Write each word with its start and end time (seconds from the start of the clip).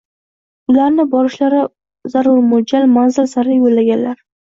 ularni 0.73 1.05
borishlari 1.11 1.61
zarur 2.15 2.43
mo'ljal, 2.49 2.91
manzil 2.99 3.33
sari 3.37 3.63
yo'llaganlar. 3.63 4.23